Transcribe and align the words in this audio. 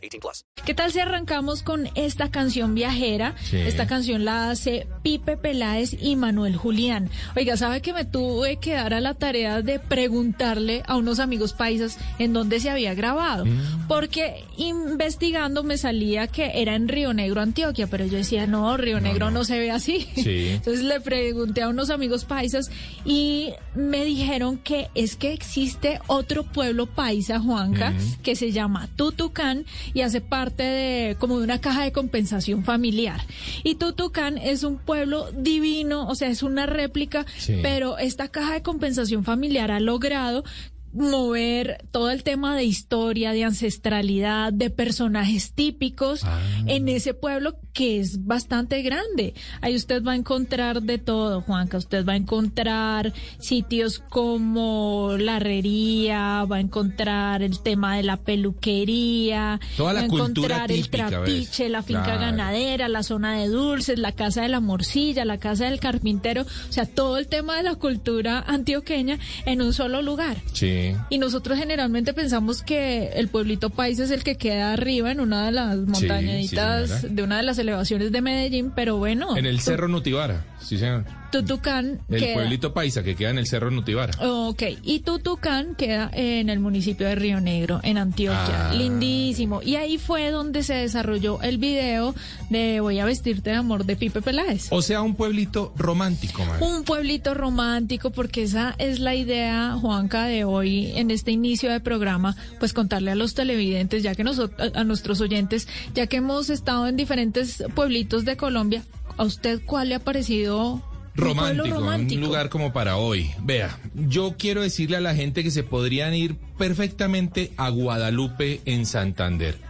18 0.00 0.20
plus. 0.20 0.44
¿Qué 0.64 0.74
tal 0.74 0.92
si 0.92 1.00
arrancamos 1.00 1.62
con 1.62 1.88
esta 1.94 2.30
canción 2.30 2.74
viajera? 2.74 3.34
Sí. 3.42 3.56
Esta 3.56 3.86
canción 3.86 4.24
la 4.24 4.50
hace 4.50 4.86
Pipe 5.02 5.36
Peláez 5.36 5.96
y 6.00 6.16
Manuel 6.16 6.56
Julián. 6.56 7.10
Oiga, 7.36 7.56
¿sabe 7.56 7.80
que 7.80 7.92
me 7.92 8.04
tuve 8.04 8.56
que 8.56 8.74
dar 8.74 8.94
a 8.94 9.00
la 9.00 9.14
tarea 9.14 9.62
de 9.62 9.78
preguntarle 9.78 10.82
a 10.86 10.96
unos 10.96 11.18
amigos 11.18 11.52
paisas 11.52 11.98
en 12.18 12.32
dónde 12.32 12.60
se 12.60 12.70
había 12.70 12.94
grabado? 12.94 13.46
Mm. 13.46 13.86
Porque 13.88 14.44
investigando 14.56 15.62
me 15.62 15.78
salía 15.78 16.26
que 16.26 16.52
era 16.60 16.74
en 16.74 16.88
Río 16.88 17.14
Negro, 17.14 17.40
Antioquia, 17.40 17.86
pero 17.86 18.04
yo 18.06 18.18
decía, 18.18 18.46
no, 18.46 18.76
Río 18.76 19.00
Negro 19.00 19.30
no, 19.30 19.44
se 19.44 19.58
ve 19.58 19.70
así. 19.70 20.06
Sí. 20.14 20.48
Entonces 20.54 20.84
le 20.84 21.00
pregunté 21.00 21.62
a 21.62 21.68
unos 21.68 21.90
amigos 21.90 22.24
paisas 22.24 22.70
y 23.04 23.50
me 23.74 24.04
dijeron 24.04 24.58
que 24.58 24.88
es 24.94 25.16
que 25.16 25.32
existe 25.32 26.00
otro 26.06 26.44
pueblo 26.44 26.86
paisa, 26.86 27.40
Juanca, 27.40 27.94
que 28.22 28.36
se 28.36 28.52
llama 28.52 28.88
Tutucán 28.96 29.64
y 29.94 30.02
hace 30.02 30.20
parte 30.20 30.62
de 30.62 31.16
como 31.18 31.38
de 31.38 31.44
una 31.44 31.60
caja 31.60 31.84
de 31.84 31.92
compensación 31.92 32.64
familiar. 32.64 33.20
Y 33.64 33.74
Tutucán 33.76 34.38
es 34.38 34.62
un 34.62 34.78
pueblo 34.78 35.30
divino, 35.32 36.06
o 36.08 36.14
sea, 36.14 36.28
es 36.28 36.42
una 36.42 36.66
réplica, 36.66 37.26
Sí. 37.38 37.58
pero 37.62 37.98
esta 37.98 38.28
caja 38.28 38.54
de 38.54 38.62
compensación 38.62 39.24
familiar 39.24 39.70
ha 39.70 39.80
logrado 39.80 40.44
mover 40.92 41.84
todo 41.90 42.10
el 42.10 42.22
tema 42.24 42.56
de 42.56 42.64
historia, 42.64 43.32
de 43.32 43.44
ancestralidad, 43.44 44.52
de 44.52 44.70
personajes 44.70 45.52
típicos 45.52 46.22
Ah. 46.24 46.40
en 46.66 46.88
ese 46.88 47.14
pueblo 47.14 47.56
que 47.72 48.00
es 48.00 48.26
bastante 48.26 48.82
grande. 48.82 49.34
Ahí 49.60 49.76
usted 49.76 50.02
va 50.02 50.12
a 50.12 50.16
encontrar 50.16 50.82
de 50.82 50.98
todo, 50.98 51.40
Juanca. 51.42 51.78
Usted 51.78 52.04
va 52.04 52.14
a 52.14 52.16
encontrar 52.16 53.12
sitios 53.38 54.00
como 54.00 55.14
la 55.18 55.36
herrería, 55.36 56.44
va 56.44 56.56
a 56.56 56.60
encontrar 56.60 57.42
el 57.42 57.60
tema 57.60 57.96
de 57.96 58.02
la 58.02 58.16
peluquería, 58.16 59.60
Toda 59.76 59.92
la 59.92 60.00
va 60.00 60.02
a 60.02 60.06
encontrar 60.06 60.72
el 60.72 60.88
trapiche, 60.90 61.68
la 61.68 61.82
finca 61.82 62.04
Claro. 62.04 62.20
ganadera, 62.20 62.88
la 62.88 63.02
zona 63.02 63.38
de 63.38 63.48
dulces, 63.48 63.98
la 63.98 64.12
casa 64.12 64.42
de 64.42 64.48
la 64.48 64.60
morcilla, 64.60 65.24
la 65.24 65.38
casa 65.38 65.66
del 65.66 65.78
carpintero, 65.80 66.42
o 66.42 66.72
sea, 66.72 66.86
todo 66.86 67.18
el 67.18 67.28
tema 67.28 67.56
de 67.56 67.62
la 67.62 67.74
cultura 67.76 68.40
antioqueña 68.46 69.18
en 69.46 69.62
un 69.62 69.72
solo 69.72 70.02
lugar. 70.02 70.36
Sí. 70.52 70.79
Y 71.08 71.18
nosotros 71.18 71.58
generalmente 71.58 72.12
pensamos 72.14 72.62
que 72.62 73.10
el 73.14 73.28
pueblito 73.28 73.70
país 73.70 73.98
es 73.98 74.10
el 74.10 74.22
que 74.22 74.36
queda 74.36 74.72
arriba 74.72 75.10
en 75.10 75.20
una 75.20 75.46
de 75.46 75.52
las 75.52 75.76
montañitas 75.78 76.90
señora. 76.90 77.14
de 77.14 77.22
una 77.22 77.36
de 77.38 77.42
las 77.42 77.58
elevaciones 77.58 78.12
de 78.12 78.20
Medellín, 78.20 78.72
pero 78.74 78.96
bueno, 78.96 79.36
En 79.36 79.46
el 79.46 79.60
Cerro 79.60 79.88
Nutibara. 79.88 80.44
Sí, 80.60 80.78
señor. 80.78 81.04
Tutucán 81.30 82.00
El 82.08 82.20
queda- 82.20 82.34
pueblito 82.34 82.72
paisa 82.74 83.02
que 83.02 83.14
queda 83.14 83.30
en 83.30 83.38
el 83.38 83.46
Cerro 83.46 83.70
Nutibara. 83.70 84.12
Ok, 84.26 84.62
y 84.82 85.00
Tutucán 85.00 85.74
queda 85.76 86.10
en 86.12 86.48
el 86.50 86.60
municipio 86.60 87.06
de 87.06 87.14
Río 87.14 87.40
Negro, 87.40 87.80
en 87.82 87.98
Antioquia. 87.98 88.70
Ah. 88.70 88.74
Lindísimo. 88.74 89.62
Y 89.62 89.76
ahí 89.76 89.98
fue 89.98 90.30
donde 90.30 90.62
se 90.62 90.74
desarrolló 90.74 91.40
el 91.42 91.58
video 91.58 92.14
de 92.50 92.80
Voy 92.80 92.98
a 92.98 93.04
vestirte 93.04 93.50
de 93.50 93.56
amor 93.56 93.84
de 93.84 93.96
Pipe 93.96 94.22
Peláez. 94.22 94.68
O 94.70 94.82
sea, 94.82 95.02
un 95.02 95.14
pueblito 95.14 95.72
romántico. 95.76 96.42
Un 96.60 96.84
pueblito 96.84 97.34
romántico, 97.34 98.10
porque 98.10 98.42
esa 98.42 98.74
es 98.78 98.98
la 99.00 99.14
idea, 99.14 99.76
Juanca, 99.80 100.24
de 100.24 100.44
hoy 100.44 100.92
en 100.96 101.10
este 101.10 101.30
inicio 101.30 101.70
de 101.70 101.80
programa, 101.80 102.36
pues 102.58 102.72
contarle 102.72 103.10
a 103.12 103.14
los 103.14 103.34
televidentes, 103.34 104.02
ya 104.02 104.14
que 104.14 104.24
nosotros, 104.24 104.72
a 104.74 104.84
nuestros 104.84 105.20
oyentes, 105.20 105.68
ya 105.94 106.06
que 106.06 106.16
hemos 106.16 106.50
estado 106.50 106.86
en 106.88 106.96
diferentes 106.96 107.62
pueblitos 107.74 108.24
de 108.24 108.36
Colombia, 108.36 108.82
¿a 109.16 109.24
usted 109.24 109.60
cuál 109.64 109.90
le 109.90 109.94
ha 109.96 110.00
parecido 110.00 110.82
pueblo 111.20 111.64
Romántico, 111.64 112.20
un 112.20 112.26
lugar 112.26 112.48
como 112.48 112.72
para 112.72 112.96
hoy. 112.96 113.30
Vea, 113.42 113.78
yo 113.94 114.34
quiero 114.38 114.62
decirle 114.62 114.96
a 114.96 115.00
la 115.00 115.14
gente 115.14 115.42
que 115.42 115.50
se 115.50 115.62
podrían 115.62 116.14
ir 116.14 116.36
perfectamente 116.58 117.52
a 117.56 117.68
Guadalupe 117.68 118.60
en 118.64 118.86
Santander. 118.86 119.69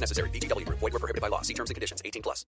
necessary. 0.00 0.30
BGW. 0.30 0.68
Void 0.68 0.92
were 0.92 0.98
prohibited 0.98 1.22
by 1.22 1.28
law. 1.28 1.42
See 1.42 1.54
terms 1.54 1.70
and 1.70 1.76
conditions. 1.76 2.02
18 2.04 2.22
plus. 2.22 2.46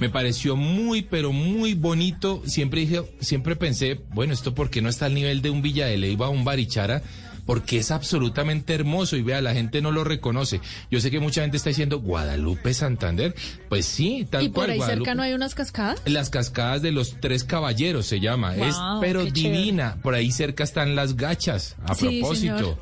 Me 0.00 0.08
pareció 0.08 0.56
muy, 0.56 1.02
pero 1.02 1.32
muy 1.32 1.74
bonito. 1.74 2.42
Siempre 2.46 2.80
dije, 2.80 3.02
siempre 3.20 3.56
pensé, 3.56 4.00
bueno, 4.10 4.32
esto 4.32 4.54
por 4.54 4.70
qué 4.70 4.82
no 4.82 4.88
está 4.88 5.06
al 5.06 5.14
nivel 5.14 5.42
de 5.42 5.50
un 5.50 5.62
Villa 5.62 5.86
de 5.86 5.96
Leyva 5.96 6.28
o 6.28 6.32
un 6.32 6.44
Barichara, 6.44 7.02
porque 7.46 7.78
es 7.78 7.90
absolutamente 7.90 8.74
hermoso 8.74 9.16
y 9.16 9.22
vea, 9.22 9.40
la 9.40 9.54
gente 9.54 9.80
no 9.82 9.90
lo 9.90 10.04
reconoce. 10.04 10.60
Yo 10.90 11.00
sé 11.00 11.10
que 11.10 11.20
mucha 11.20 11.42
gente 11.42 11.56
está 11.56 11.70
diciendo 11.70 12.00
Guadalupe 12.00 12.72
Santander. 12.74 13.34
Pues 13.68 13.86
sí, 13.86 14.26
tal 14.30 14.44
¿Y 14.44 14.48
por 14.48 14.54
cual. 14.64 14.70
ahí 14.70 14.76
Guadalupe. 14.78 15.04
cerca 15.06 15.14
no 15.14 15.22
hay 15.22 15.32
unas 15.34 15.54
cascadas? 15.54 16.00
Las 16.06 16.30
cascadas 16.30 16.82
de 16.82 16.92
los 16.92 17.20
tres 17.20 17.44
caballeros 17.44 18.06
se 18.06 18.20
llama. 18.20 18.54
es 18.56 18.76
pero 19.00 19.20
chévere. 19.26 19.32
divina. 19.56 19.96
Por 20.02 20.14
ahí 20.14 20.30
cerca 20.32 20.64
están 20.64 20.94
las 20.96 21.16
gachas, 21.16 21.76
a 21.84 21.94
Sí, 21.94 22.20
propósito. 22.20 22.78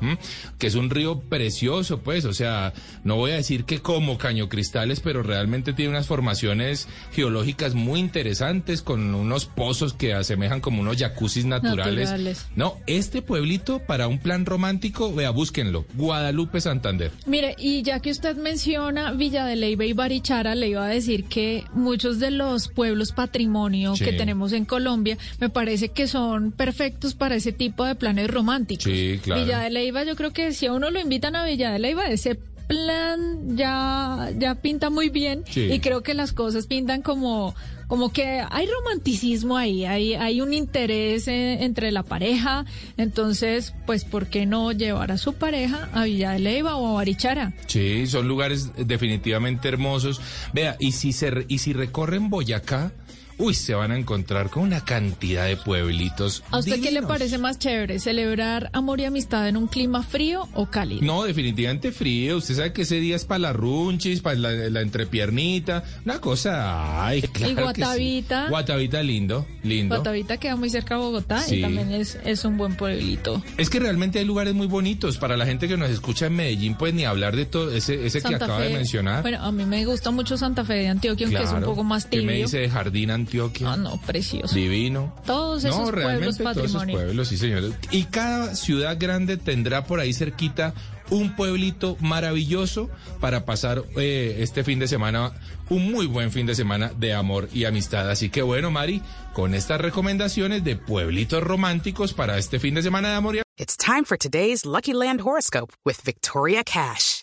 Que 0.57 0.67
es 0.67 0.75
un 0.75 0.89
río 0.89 1.19
precioso, 1.21 1.99
pues. 1.99 2.25
O 2.25 2.33
sea, 2.33 2.73
no 3.03 3.15
voy 3.15 3.31
a 3.31 3.35
decir 3.35 3.65
que 3.65 3.79
como 3.79 4.17
Caño 4.17 4.49
Cristales, 4.49 4.99
pero 4.99 5.23
realmente 5.23 5.73
tiene 5.73 5.89
unas 5.91 6.07
formaciones 6.07 6.87
geológicas 7.11 7.73
muy 7.75 7.99
interesantes 7.99 8.81
con 8.81 9.13
unos 9.15 9.45
pozos 9.45 9.93
que 9.93 10.13
asemejan 10.13 10.61
como 10.61 10.81
unos 10.81 10.97
jacuzzis 10.97 11.45
naturales. 11.45 12.09
Naturales. 12.11 12.45
No, 12.55 12.77
este 12.87 13.21
pueblito 13.21 13.79
para 13.79 14.07
un 14.07 14.19
plan 14.19 14.45
romántico, 14.53 15.11
vea, 15.13 15.31
búsquenlo. 15.31 15.85
Guadalupe 15.95 16.61
Santander. 16.61 17.11
Mire, 17.25 17.55
y 17.57 17.81
ya 17.81 17.99
que 17.99 18.11
usted 18.11 18.35
menciona 18.37 19.11
Villa 19.11 19.45
de 19.45 19.55
Leyva 19.55 19.85
y 19.85 19.93
Barichara, 19.93 20.53
le 20.53 20.69
iba 20.69 20.85
a 20.85 20.87
decir 20.89 21.23
que 21.25 21.63
muchos 21.73 22.19
de 22.19 22.29
los 22.31 22.67
pueblos 22.67 23.11
patrimonio 23.13 23.95
Sí. 23.95 24.05
que 24.05 24.13
tenemos 24.13 24.53
en 24.53 24.65
Colombia 24.65 25.17
me 25.39 25.49
parece 25.49 25.89
que 25.89 26.07
son 26.07 26.51
perfectos 26.51 27.15
para 27.15 27.35
ese 27.35 27.51
tipo 27.51 27.83
de 27.83 27.95
planes 27.95 28.29
románticos. 28.29 28.83
Sí, 28.83 29.19
claro. 29.23 29.41
Villa 29.43 29.59
de 29.59 29.71
Leyva, 29.71 30.03
yo 30.03 30.15
creo 30.15 30.31
que 30.31 30.53
si 30.53 30.67
a 30.67 30.73
uno 30.73 30.91
lo 30.91 30.99
invitan 30.99 31.35
a 31.35 31.43
Villa 31.45 31.71
de 31.71 31.79
Leyva, 31.79 32.05
ese 32.07 32.37
plan 32.67 33.57
ya, 33.57 34.29
ya 34.37 34.55
pinta 34.55 34.89
muy 34.89 35.09
bien 35.09 35.43
Sí. 35.49 35.61
y 35.71 35.79
creo 35.79 36.01
que 36.01 36.13
las 36.13 36.31
cosas 36.31 36.65
pintan 36.67 37.01
como 37.01 37.55
como 37.87 38.11
que 38.11 38.43
hay 38.49 38.67
romanticismo 38.67 39.57
ahí, 39.57 39.85
hay, 39.85 40.13
hay 40.13 40.41
un 40.41 40.53
interés 40.53 41.27
eh, 41.27 41.63
entre 41.63 41.91
la 41.91 42.03
pareja, 42.03 42.65
entonces, 42.97 43.73
pues, 43.85 44.05
¿por 44.05 44.27
qué 44.27 44.45
no 44.45 44.71
llevar 44.71 45.11
a 45.11 45.17
su 45.17 45.33
pareja 45.33 45.89
a 45.93 46.05
Villa 46.05 46.31
de 46.31 46.39
Leyva 46.39 46.75
o 46.75 46.87
a 46.87 46.93
Barichara? 46.93 47.53
Sí, 47.67 48.07
son 48.07 48.27
lugares 48.27 48.71
definitivamente 48.75 49.67
hermosos. 49.67 50.21
Vea, 50.53 50.75
y 50.79 50.91
si 50.93 51.13
se 51.13 51.45
y 51.47 51.59
si 51.59 51.73
recorren 51.73 52.29
Boyacá, 52.29 52.91
uy, 53.37 53.53
se 53.53 53.73
van 53.73 53.91
a 53.91 53.97
encontrar 53.97 54.49
con 54.49 54.63
una 54.63 54.83
cantidad 54.85 55.45
de 55.45 55.57
pueblitos. 55.57 56.43
¿A 56.51 56.59
usted 56.59 56.73
qué 56.75 56.81
le 56.81 56.89
divinos. 56.91 57.09
parece 57.09 57.37
más 57.37 57.59
chévere, 57.59 57.99
celebrar 57.99 58.69
amor 58.73 58.99
y 58.99 59.05
amistad 59.05 59.47
en 59.47 59.57
un 59.57 59.67
clima 59.67 60.03
frío 60.03 60.47
o 60.53 60.67
cálido? 60.69 61.01
No, 61.03 61.23
definitivamente 61.23 61.91
frío. 61.91 62.37
Usted 62.37 62.55
sabe 62.55 62.73
que 62.73 62.83
ese 62.83 62.99
día 62.99 63.15
es 63.15 63.25
para 63.25 63.39
la 63.39 63.53
runchis, 63.53 64.21
para 64.21 64.35
la, 64.37 64.51
la 64.51 64.81
entrepiernita, 64.81 65.83
una 66.05 66.19
cosa. 66.19 67.05
Ay, 67.05 67.21
claro 67.21 67.55
que 67.55 67.55
sí. 67.55 67.61
Guatavita? 67.61 68.47
Guatavita 68.49 69.03
lindo, 69.03 69.45
lindo. 69.63 69.95
Guatavita 69.95 70.37
queda 70.37 70.55
muy 70.55 70.69
cerca 70.69 70.95
de 70.95 71.01
Bogotá 71.01 71.39
Sí. 71.39 71.55
y 71.57 71.61
también 71.61 71.91
es, 71.91 72.17
es 72.25 72.45
un 72.45 72.57
buen 72.57 72.75
pueblito. 72.75 73.41
Es 73.57 73.69
que 73.69 73.79
realmente 73.79 74.19
hay 74.19 74.25
lugares 74.25 74.53
muy 74.53 74.67
bonitos. 74.67 75.17
Para 75.17 75.37
la 75.37 75.45
gente 75.45 75.67
que 75.67 75.77
nos 75.77 75.89
escucha 75.89 76.27
en 76.27 76.35
Medellín, 76.35 76.75
pues 76.75 76.93
ni 76.93 77.05
hablar 77.05 77.35
de 77.35 77.45
todo 77.45 77.71
ese, 77.71 78.05
ese 78.05 78.21
que 78.21 78.35
acaba 78.35 78.57
Fe. 78.59 78.69
de 78.69 78.73
mencionar. 78.75 79.21
Bueno, 79.21 79.39
a 79.41 79.51
mí 79.51 79.65
me 79.65 79.85
gusta 79.85 80.11
mucho 80.11 80.37
Santa 80.37 80.63
Fe 80.65 80.73
de 80.75 80.87
Antioquia, 80.89 81.27
aunque 81.27 81.43
es 81.43 81.51
un 81.51 81.61
poco 81.63 81.83
más 81.83 82.05
¿Qué 82.05 82.17
tibio. 82.17 82.25
me 82.27 82.33
dice 82.37 82.59
de 82.59 82.69
Jardín 82.69 83.11
Antioquia? 83.23 83.73
Ah, 83.73 83.77
no, 83.77 83.97
precioso. 84.01 84.53
Divino. 84.55 85.15
Todos 85.25 85.63
esos 85.63 85.77
no, 85.77 85.83
pueblos 85.85 86.03
realmente 86.03 86.43
todos 86.43 86.57
esos 86.57 86.71
patrimonio. 86.73 86.95
pueblos, 86.95 87.27
sí, 87.27 87.37
señores. 87.37 87.73
Y 87.91 88.03
cada 88.05 88.55
ciudad 88.55 88.97
grande 88.99 89.37
tendrá 89.37 89.85
por 89.85 89.99
ahí 89.99 90.13
cerquita 90.13 90.73
un 91.09 91.35
pueblito 91.35 91.97
maravilloso 91.99 92.89
para 93.19 93.45
pasar 93.45 93.83
eh, 93.97 94.37
este 94.39 94.63
fin 94.63 94.79
de 94.79 94.87
semana, 94.87 95.33
un 95.69 95.91
muy 95.91 96.05
buen 96.05 96.31
fin 96.31 96.45
de 96.45 96.55
semana 96.55 96.91
de 96.97 97.13
amor 97.13 97.49
y 97.53 97.65
amistad. 97.65 98.09
Así 98.09 98.29
que 98.29 98.41
bueno, 98.41 98.71
Mari, 98.71 99.01
con 99.33 99.53
estas 99.53 99.81
recomendaciones 99.81 100.63
de 100.63 100.75
pueblitos 100.75 101.43
románticos 101.43 102.13
para 102.13 102.37
este 102.37 102.59
fin 102.59 102.75
de 102.75 102.83
semana 102.83 103.09
de 103.09 103.15
amor 103.15 103.35
y 103.35 103.41
It's 103.55 103.77
time 103.77 104.03
for 104.03 104.17
today's 104.17 104.65
Lucky 104.65 104.93
Land 104.93 105.21
horoscope 105.21 105.73
with 105.85 106.01
Victoria 106.03 106.63
Cash. 106.63 107.22